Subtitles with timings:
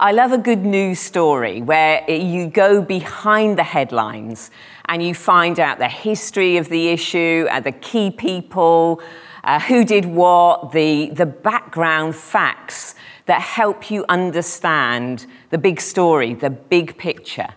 [0.00, 4.50] I love a good news story where you go behind the headlines
[4.86, 9.02] and you find out the history of the issue, uh, the key people,
[9.44, 12.94] uh, who did what, the, the background facts
[13.26, 17.50] that help you understand the big story, the big picture.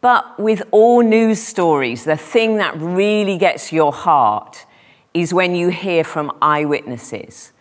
[0.00, 4.64] But with all news stories, the thing that really gets your heart
[5.12, 7.52] is when you hear from eyewitnesses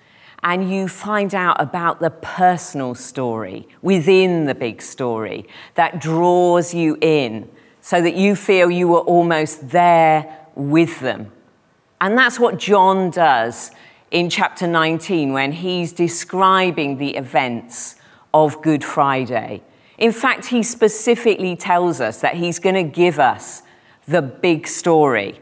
[0.44, 6.98] and you find out about the personal story within the big story that draws you
[7.02, 7.50] in
[7.82, 11.32] so that you feel you were almost there with them.
[12.02, 13.72] And that's what John does
[14.12, 17.96] in chapter 19 when he's describing the events
[18.34, 19.64] of Good Friday.
[19.98, 23.64] In fact, he specifically tells us that he's going to give us
[24.08, 25.40] the big story.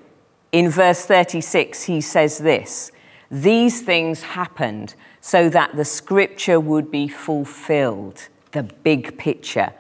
[0.52, 2.92] In verse 36, he says this
[3.32, 9.74] These things happened so that the scripture would be fulfilled, the big picture.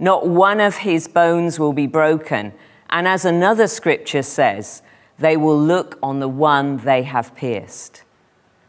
[0.00, 2.52] Not one of his bones will be broken.
[2.90, 4.82] And as another scripture says,
[5.18, 8.02] they will look on the one they have pierced.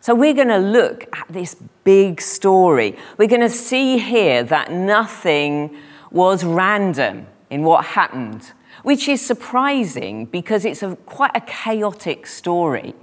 [0.02, 2.95] So we're going to look at this big story.
[3.17, 5.76] We're going to see here that nothing
[6.11, 12.94] was random in what happened, which is surprising because it's a, quite a chaotic story.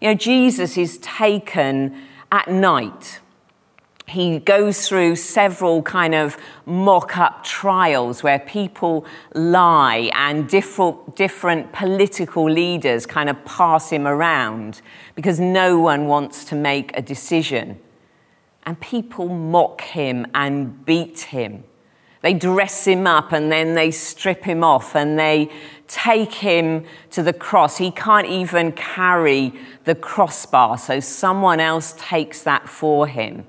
[0.00, 3.20] You know, Jesus is taken at night
[4.06, 11.72] he goes through several kind of mock up trials where people lie and different, different
[11.72, 14.80] political leaders kind of pass him around
[15.16, 17.78] because no one wants to make a decision.
[18.64, 21.64] And people mock him and beat him.
[22.26, 25.48] They dress him up and then they strip him off and they
[25.86, 27.76] take him to the cross.
[27.76, 29.52] He can't even carry
[29.84, 33.46] the crossbar, so someone else takes that for him.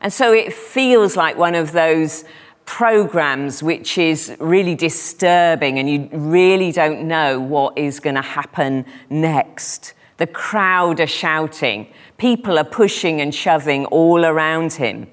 [0.00, 2.24] And so it feels like one of those
[2.64, 8.86] programs which is really disturbing and you really don't know what is going to happen
[9.08, 9.94] next.
[10.16, 11.86] The crowd are shouting,
[12.18, 15.06] people are pushing and shoving all around him.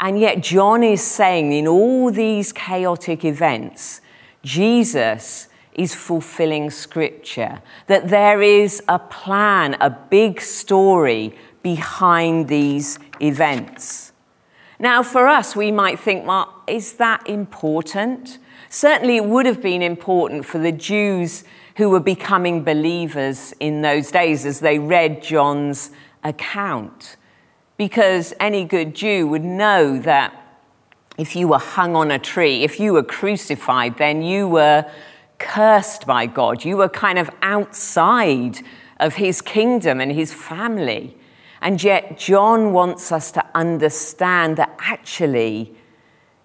[0.00, 4.00] And yet, John is saying in all these chaotic events,
[4.42, 14.12] Jesus is fulfilling scripture, that there is a plan, a big story behind these events.
[14.78, 18.38] Now, for us, we might think, well, is that important?
[18.68, 21.42] Certainly, it would have been important for the Jews
[21.76, 25.90] who were becoming believers in those days as they read John's
[26.22, 27.16] account.
[27.78, 30.34] Because any good Jew would know that
[31.16, 34.84] if you were hung on a tree, if you were crucified, then you were
[35.38, 36.64] cursed by God.
[36.64, 38.58] You were kind of outside
[39.00, 41.16] of his kingdom and his family.
[41.60, 45.74] And yet, John wants us to understand that actually,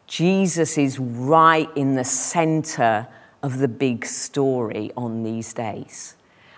[0.07, 3.07] Jesus is right in the center
[3.41, 6.15] of the big story on these days.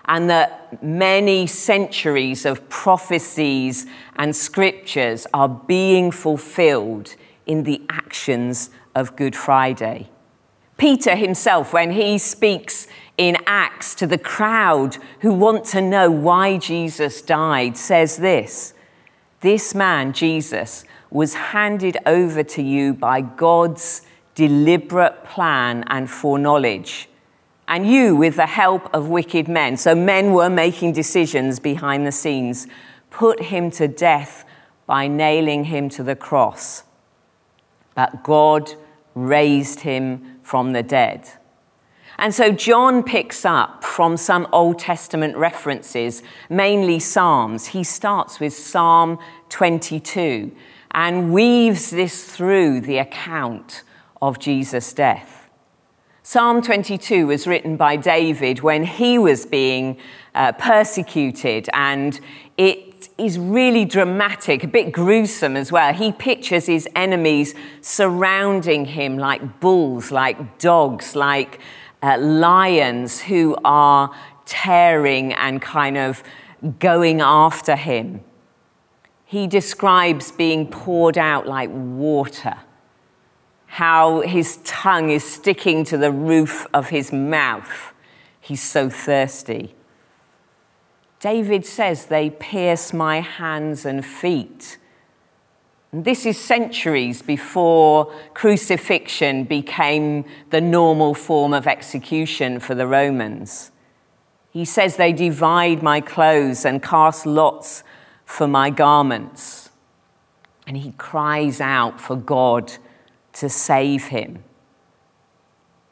[0.08, 3.86] And that many centuries of prophecies
[4.16, 7.14] and scriptures are being fulfilled
[7.46, 10.08] in the actions of Good Friday.
[10.76, 12.86] Peter himself, when he speaks
[13.16, 18.74] in Acts to the crowd who want to know why Jesus died says this
[19.40, 24.02] This man, Jesus, was handed over to you by God's
[24.34, 27.08] deliberate plan and foreknowledge.
[27.68, 32.12] And you, with the help of wicked men, so men were making decisions behind the
[32.12, 32.66] scenes,
[33.10, 34.44] put him to death
[34.86, 36.84] by nailing him to the cross.
[37.94, 38.72] But God
[39.14, 41.28] raised him from the dead.
[42.18, 47.66] And so John picks up from some Old Testament references, mainly Psalms.
[47.66, 49.18] He starts with Psalm
[49.50, 50.54] 22
[50.92, 53.82] and weaves this through the account
[54.22, 55.45] of Jesus' death.
[56.28, 59.96] Psalm 22 was written by David when he was being
[60.34, 62.18] uh, persecuted, and
[62.56, 65.94] it is really dramatic, a bit gruesome as well.
[65.94, 71.60] He pictures his enemies surrounding him like bulls, like dogs, like
[72.02, 74.12] uh, lions who are
[74.46, 76.24] tearing and kind of
[76.80, 78.20] going after him.
[79.26, 82.56] He describes being poured out like water,
[83.66, 87.92] how his tongue is sticking to the roof of his mouth.
[88.40, 89.74] He's so thirsty.
[91.20, 94.78] David says, They pierce my hands and feet.
[95.92, 103.70] This is centuries before crucifixion became the normal form of execution for the Romans.
[104.50, 107.82] He says, They divide my clothes and cast lots
[108.24, 109.70] for my garments.
[110.66, 112.72] And he cries out for God
[113.38, 114.42] to save him.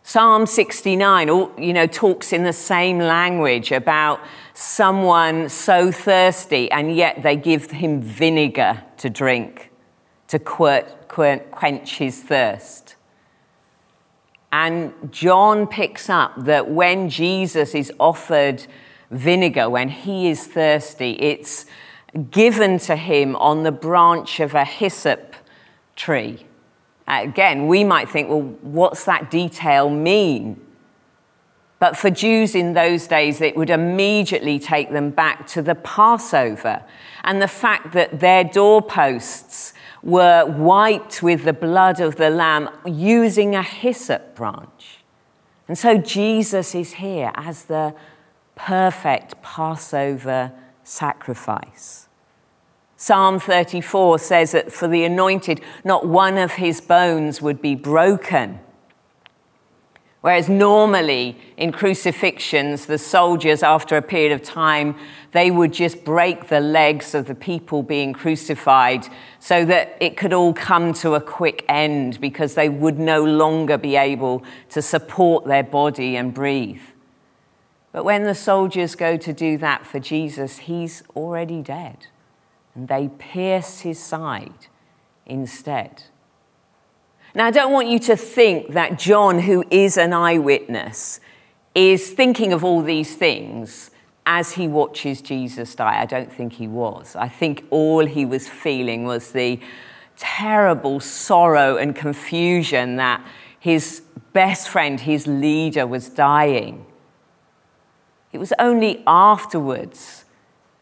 [0.03, 4.21] Psalm 69, you know, talks in the same language about
[4.53, 9.71] someone so thirsty and yet they give him vinegar to drink
[10.29, 12.97] to quench his thirst.
[14.53, 18.67] And John picks up that when Jesus is offered
[19.11, 21.67] vinegar, when he is thirsty, it's
[22.31, 25.35] given to him on the branch of a hyssop
[25.97, 26.47] tree.
[27.07, 30.61] Again, we might think, well, what's that detail mean?
[31.79, 36.83] But for Jews in those days, it would immediately take them back to the Passover
[37.25, 43.55] and the fact that their doorposts were wiped with the blood of the Lamb using
[43.55, 44.99] a hyssop branch.
[45.69, 47.95] And so Jesus is here as the
[48.55, 50.53] perfect Passover
[50.85, 52.09] sacrifice.
[53.05, 58.59] Psalm 34 says that for the anointed, not one of his bones would be broken.
[60.23, 64.97] Whereas normally in crucifixions, the soldiers, after a period of time,
[65.33, 69.07] they would just break the legs of the people being crucified
[69.39, 73.77] so that it could all come to a quick end because they would no longer
[73.77, 76.81] be able to support their body and breathe.
[77.93, 82.07] But when the soldiers go to do that for Jesus, he's already dead.
[82.75, 84.67] And they pierce his side
[85.27, 86.05] instead.
[87.35, 91.21] Now, I don't want you to think that John, who is an eyewitness,
[91.75, 93.91] is thinking of all these things
[94.27, 96.01] as he watches Jesus die.
[96.01, 97.17] I don't think he was.
[97.17, 99.61] I think all he was feeling was the
[100.17, 103.25] terrible sorrow and confusion that
[103.59, 106.87] his best friend, his leader, was dying.
[108.33, 110.24] It was only afterwards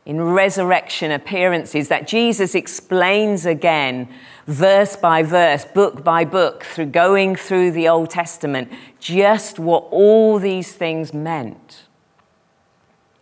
[0.04, 4.08] in resurrection appearances that Jesus explains again,
[4.46, 10.38] verse by verse, book by book, through going through the Old Testament, just what all
[10.38, 11.84] these things meant.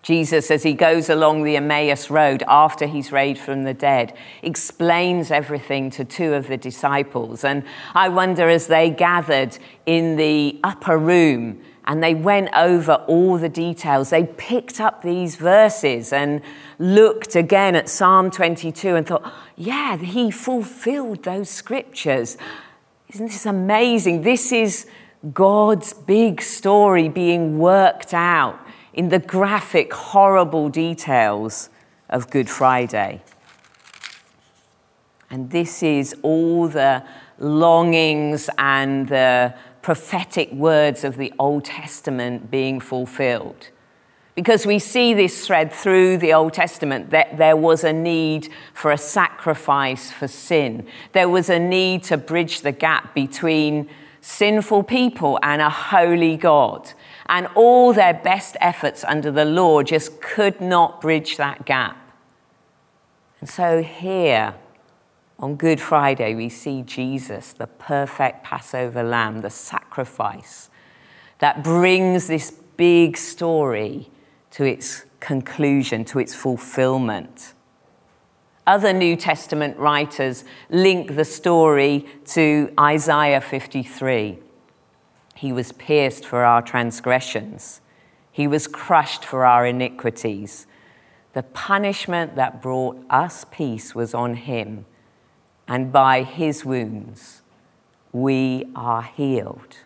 [0.02, 5.30] Jesus, as he goes along the Emmaus Road after he's raised from the dead, explains
[5.30, 7.44] everything to two of the disciples.
[7.44, 13.38] And I wonder as they gathered in the upper room and they went over all
[13.38, 14.10] the details.
[14.10, 16.42] They picked up these verses and
[16.78, 22.36] looked again at Psalm 22 and thought, yeah, he fulfilled those scriptures.
[23.08, 24.22] Isn't this amazing?
[24.22, 24.86] This is
[25.32, 28.58] God's big story being worked out
[28.92, 31.70] in the graphic, horrible details
[32.08, 33.22] of Good Friday.
[35.30, 37.04] And this is all the
[37.38, 43.68] longings and the prophetic words of the Old Testament being fulfilled.
[44.34, 48.92] Because we see this thread through the Old Testament that there was a need for
[48.92, 50.86] a sacrifice for sin.
[51.12, 53.88] There was a need to bridge the gap between
[54.20, 56.92] sinful people and a holy God.
[57.26, 61.96] And all their best efforts under the law just could not bridge that gap.
[63.40, 64.54] And so here,
[65.40, 70.68] on Good Friday, we see Jesus, the perfect Passover lamb, the sacrifice
[71.38, 74.10] that brings this big story
[74.50, 77.54] to its conclusion, to its fulfillment.
[78.66, 84.38] Other New Testament writers link the story to Isaiah 53.
[85.34, 87.80] He was pierced for our transgressions,
[88.30, 90.66] he was crushed for our iniquities.
[91.32, 94.84] The punishment that brought us peace was on him
[95.70, 97.40] and by his wounds
[98.12, 99.76] we are healed.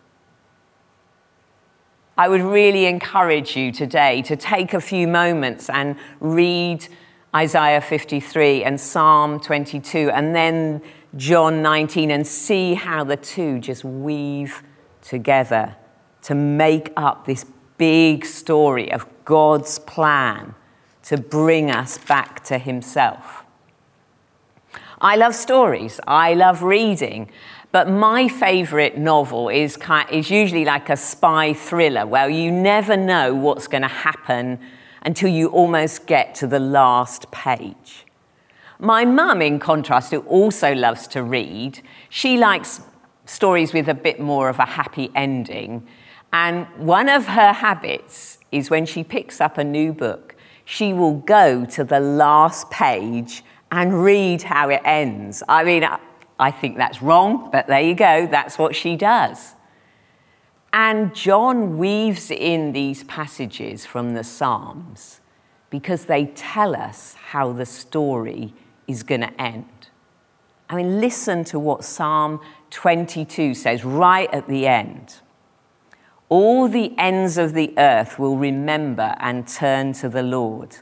[2.17, 6.87] I would really encourage you today to take a few moments and read
[7.35, 10.81] Isaiah 53 and Psalm 22 and then
[11.17, 14.63] John 19 and see how the two just weave
[15.01, 15.75] together
[16.23, 17.45] to make up this
[17.77, 20.55] big story of God's plan
[21.03, 23.44] to bring us back to Himself.
[25.01, 27.29] I love stories, I love reading,
[27.71, 29.77] but my favourite novel is,
[30.09, 34.59] is usually like a spy thriller where you never know what's going to happen
[35.01, 38.05] until you almost get to the last page.
[38.79, 42.81] My mum, in contrast, who also loves to read, she likes
[43.25, 45.85] stories with a bit more of a happy ending.
[46.31, 50.35] And one of her habits is when she picks up a new book,
[50.65, 55.43] she will go to the last page and read how it ends.
[55.47, 55.87] I mean,
[56.39, 59.55] I think that's wrong, but there you go, that's what she does.
[60.73, 65.21] And John weaves in these passages from the Psalms
[65.69, 68.53] because they tell us how the story
[68.87, 69.89] is going to end.
[70.69, 72.41] I mean, listen to what Psalm
[72.71, 75.15] 22 says right at the end.
[76.27, 80.77] All the ends of the earth will remember and turn to the Lord,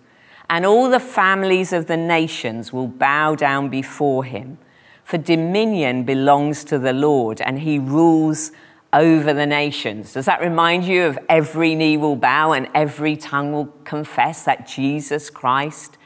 [0.53, 4.59] and all the families of the nations will bow down before him.
[5.03, 8.51] For dominion belongs to the Lord, and he rules
[8.93, 10.13] over the nations.
[10.13, 14.67] Does that remind you of every knee will bow and every tongue will confess that
[14.67, 15.97] Jesus Christ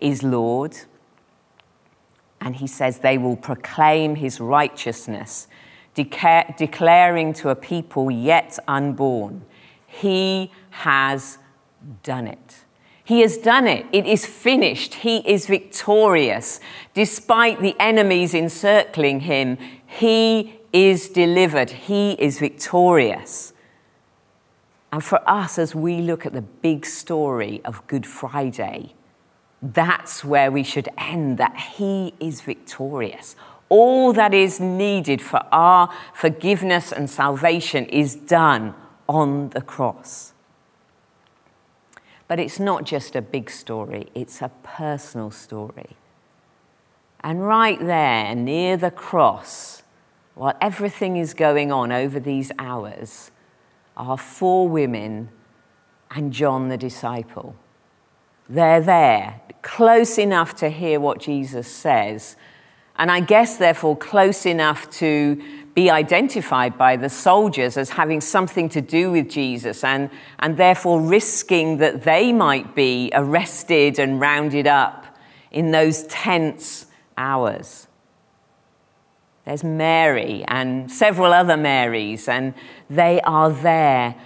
[0.00, 0.78] is Lord?
[2.40, 5.46] And he says they will proclaim his righteousness,
[5.92, 9.44] declare, declaring to a people yet unborn,
[9.86, 11.36] He has
[12.02, 12.64] done it.
[13.10, 13.86] He has done it.
[13.90, 14.94] It is finished.
[14.94, 16.60] He is victorious.
[16.94, 21.70] Despite the enemies encircling him, he is delivered.
[21.70, 23.52] He is victorious.
[24.92, 28.94] And for us, as we look at the big story of Good Friday,
[29.60, 33.34] that's where we should end that He is victorious.
[33.68, 38.72] All that is needed for our forgiveness and salvation is done
[39.08, 40.32] on the cross.
[42.30, 45.96] But it's not just a big story, it's a personal story.
[47.24, 49.82] And right there, near the cross,
[50.36, 53.32] while everything is going on over these hours,
[53.96, 55.30] are four women
[56.12, 57.56] and John the disciple.
[58.48, 62.36] They're there, close enough to hear what Jesus says,
[62.96, 65.42] and I guess, therefore, close enough to
[65.74, 71.00] be identified by the soldiers as having something to do with Jesus, and, and therefore
[71.00, 75.16] risking that they might be arrested and rounded up
[75.50, 76.86] in those tense
[77.16, 77.86] hours.
[79.44, 82.54] There's Mary and several other Marys, and
[82.88, 84.16] they are there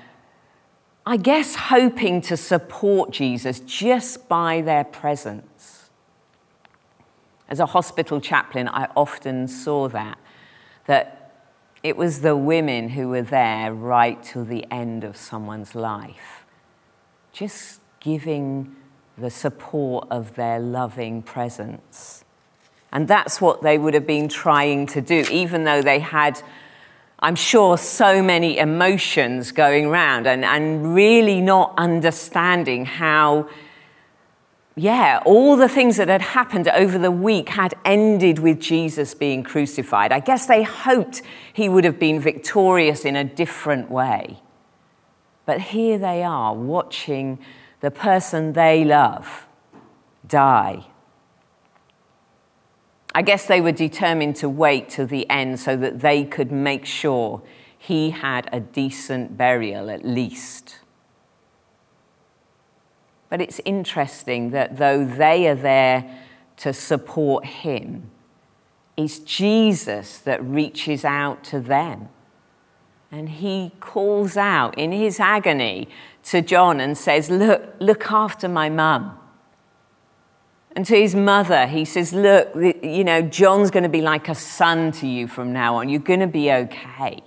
[1.07, 5.91] I guess, hoping to support Jesus just by their presence.
[7.47, 10.19] As a hospital chaplain, I often saw that,
[10.87, 11.24] that
[11.85, 16.45] it was the women who were there right till the end of someone's life,
[17.33, 18.75] just giving
[19.17, 22.25] the support of their loving presence.
[22.91, 26.43] And that's what they would have been trying to do, even though they had
[27.25, 33.49] I'm sure, so many emotions going around and, and really not understanding how,
[34.77, 39.43] yeah, all the things that had happened over the week had ended with Jesus being
[39.43, 40.11] crucified.
[40.13, 44.41] I guess they hoped he would have been victorious in a different way.
[45.47, 47.39] But here they are watching
[47.81, 49.47] the person they love
[50.27, 50.87] die
[53.15, 56.85] I guess they were determined to wait till the end so that they could make
[56.85, 57.43] sure
[57.79, 60.81] he had a decent burial at least.
[63.35, 66.09] But it's interesting that though they are there
[66.59, 68.09] to support him,
[68.97, 72.11] it's Jesus that reaches out to them.
[73.11, 75.89] And he calls out in his agony
[76.27, 79.19] to John and says, Look, look after my mum.
[80.77, 84.37] And to his mother, he says, Look, you know, John's going to be like a
[84.37, 85.89] son to you from now on.
[85.89, 87.21] You're going to be okay.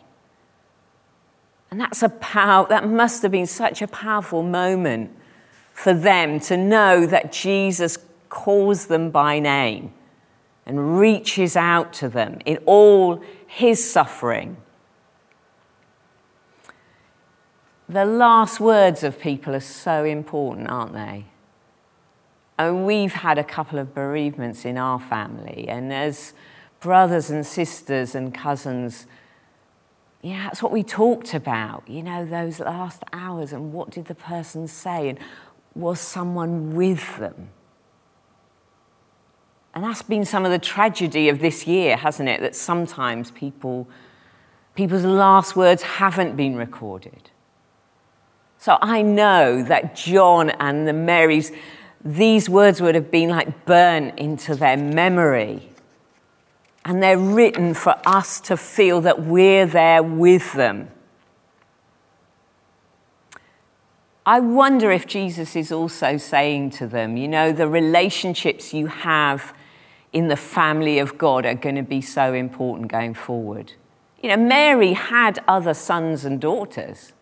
[1.70, 5.12] And that's a power, that must have been such a powerful moment
[5.78, 9.94] for them to know that Jesus calls them by name
[10.66, 14.58] and reaches out to them in all his suffering.
[17.88, 21.26] The last words of people are so important, aren't they?
[22.58, 26.34] And we've had a couple of bereavements in our family, and as
[26.80, 29.06] brothers and sisters and cousins,
[30.24, 34.16] yeah, that's what we talked about, you know, those last hours and what did the
[34.16, 35.20] person say, and
[35.78, 37.50] was someone with them?
[39.74, 42.42] And that's been some of the tragedy of this year, hasn't it?
[42.42, 43.88] That sometimes people,
[44.74, 47.30] people's last words haven't been recorded.
[48.58, 51.52] So I know that John and the Marys,
[52.04, 55.70] these words would have been like burnt into their memory.
[56.84, 60.90] And they're written for us to feel that we're there with them.
[64.28, 69.54] I wonder if Jesus is also saying to them, you know, the relationships you have
[70.12, 73.72] in the family of God are going to be so important going forward.
[74.22, 77.14] You know, Mary had other sons and daughters.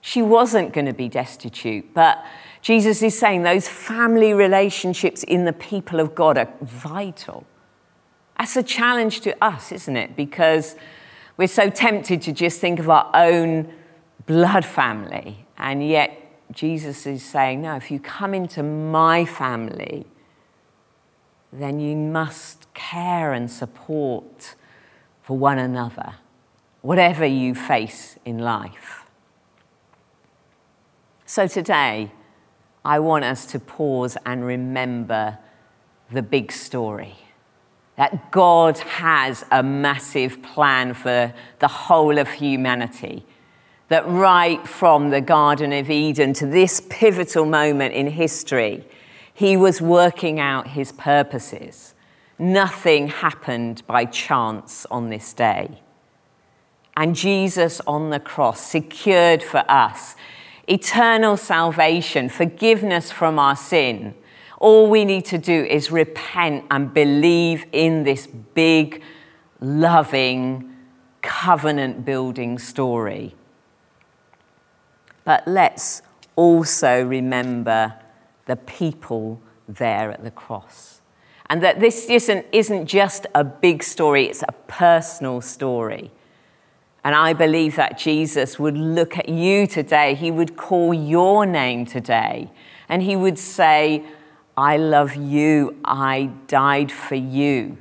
[0.00, 2.24] She wasn't going to be destitute, but
[2.62, 7.44] Jesus is saying those family relationships in the people of God are vital.
[8.38, 10.14] That's a challenge to us, isn't it?
[10.14, 10.76] Because
[11.36, 13.72] we're so tempted to just think of our own
[14.26, 15.46] blood family.
[15.58, 16.20] And yet,
[16.52, 20.06] Jesus is saying, no, if you come into my family,
[21.52, 24.54] then you must care and support
[25.22, 26.14] for one another,
[26.82, 29.04] whatever you face in life.
[31.26, 32.12] So today,
[32.84, 35.38] I want us to pause and remember
[36.10, 37.14] the big story
[37.96, 43.24] that God has a massive plan for the whole of humanity.
[43.88, 48.84] That right from the Garden of Eden to this pivotal moment in history,
[49.32, 51.94] he was working out his purposes.
[52.38, 55.80] Nothing happened by chance on this day.
[56.96, 60.14] And Jesus on the cross secured for us
[60.66, 64.14] eternal salvation, forgiveness from our sin.
[64.58, 69.02] All we need to do is repent and believe in this big,
[69.60, 70.74] loving,
[71.20, 73.34] covenant building story.
[75.24, 76.02] But let's
[76.36, 77.94] also remember
[78.46, 81.00] the people there at the cross.
[81.50, 86.10] And that this isn't, isn't just a big story, it's a personal story.
[87.04, 91.84] And I believe that Jesus would look at you today, he would call your name
[91.84, 92.50] today,
[92.88, 94.04] and he would say,
[94.56, 97.76] I love you, I died for you.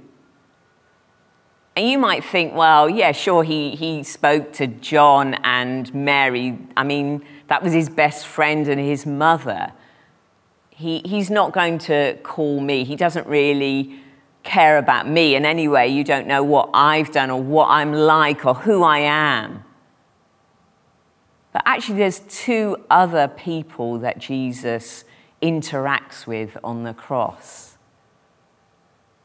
[1.75, 6.59] And you might think, well, yeah, sure, he, he spoke to John and Mary.
[6.77, 9.73] I mean, that was his best friend and his mother
[10.75, 12.83] he, he's not going to call me.
[12.83, 13.99] He doesn't really
[14.43, 15.87] care about me in any way.
[15.87, 19.63] You don't know what I've done or what I'm like or who I am.
[21.51, 25.05] But actually, there's two other people that Jesus
[25.41, 27.77] interacts with on the cross.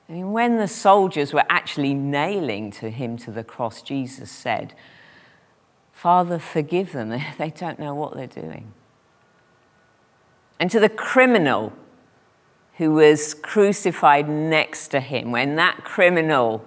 [0.09, 4.75] I mean, when the soldiers were actually nailing to him to the cross, Jesus said,
[5.99, 7.11] Father, forgive them.
[7.39, 8.73] They don't know what they're doing
[10.61, 11.73] and to the criminal
[12.77, 16.65] who was crucified next to him, when that criminal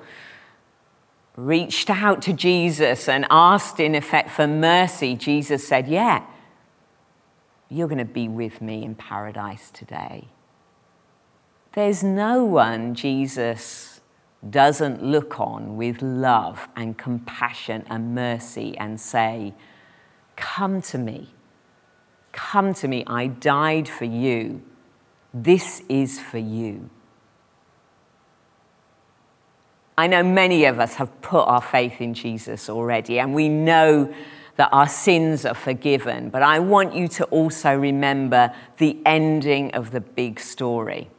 [1.36, 6.24] reached out to Jesus and asked, in effect, for mercy, Jesus said, Yeah,
[7.70, 10.28] you're going to be with me in paradise today.
[11.74, 13.91] There's no one Jesus
[14.50, 19.54] doesn't look on with love and compassion and mercy and say,
[20.36, 21.30] Come to me.
[22.32, 24.62] Come to me, I died for you.
[25.34, 26.90] This is for you.
[29.98, 34.12] I know many of us have put our faith in Jesus already, and we know
[34.56, 36.30] that our sins are forgiven.
[36.30, 41.10] But I want you to also remember the ending of the big story.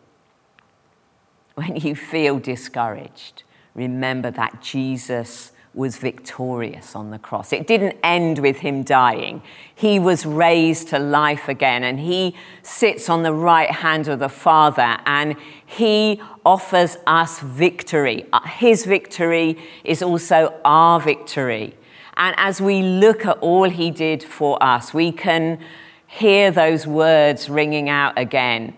[1.54, 3.42] When you feel discouraged,
[3.74, 7.52] remember that Jesus was victorious on the cross.
[7.52, 9.42] It didn't end with him dying.
[9.74, 14.28] He was raised to life again, and he sits on the right hand of the
[14.28, 18.26] Father, and he offers us victory.
[18.32, 21.74] Uh, his victory is also our victory.
[22.16, 25.58] And as we look at all he did for us, we can
[26.06, 28.76] hear those words ringing out again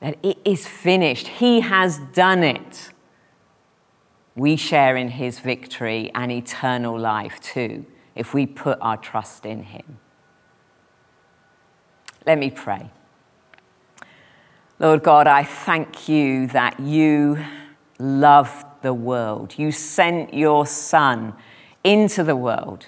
[0.00, 1.28] that it is finished.
[1.28, 2.90] He has done it
[4.40, 7.84] we share in his victory and eternal life too
[8.14, 9.98] if we put our trust in him.
[12.26, 12.90] Let me pray.
[14.78, 17.38] Lord God, I thank you that you
[17.98, 19.58] loved the world.
[19.58, 21.34] You sent your Son
[21.84, 22.86] into the world,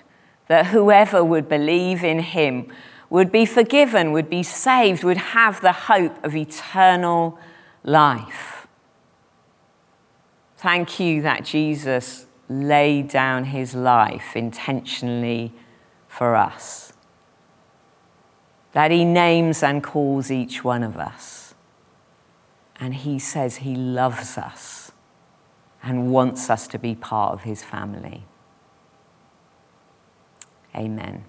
[0.48, 2.72] that whoever would believe in him
[3.12, 7.38] would be forgiven, would be saved, would have the hope of eternal
[7.84, 8.66] life.
[10.56, 15.52] Thank you that Jesus laid down his life intentionally
[16.08, 16.94] for us.
[18.72, 21.52] That he names and calls each one of us.
[22.80, 24.90] And he says he loves us
[25.82, 28.24] and wants us to be part of his family.
[30.74, 31.26] Amen.